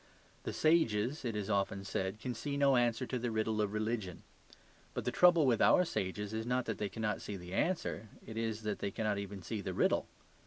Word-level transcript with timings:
The 0.45 0.51
sages, 0.51 1.23
it 1.23 1.35
is 1.35 1.47
often 1.47 1.83
said, 1.83 2.19
can 2.19 2.33
see 2.33 2.57
no 2.57 2.75
answer 2.75 3.05
to 3.05 3.19
the 3.19 3.29
riddle 3.29 3.61
of 3.61 3.71
religion. 3.71 4.23
But 4.95 5.05
the 5.05 5.11
trouble 5.11 5.45
with 5.45 5.61
our 5.61 5.85
sages 5.85 6.33
is 6.33 6.47
not 6.47 6.65
that 6.65 6.79
they 6.79 6.89
cannot 6.89 7.21
see 7.21 7.37
the 7.37 7.53
answer; 7.53 8.07
it 8.25 8.35
is 8.35 8.63
that 8.63 8.79
they 8.79 8.89
cannot 8.89 9.19
even 9.19 9.43
see 9.43 9.61
the 9.61 9.75
riddle. 9.75 10.07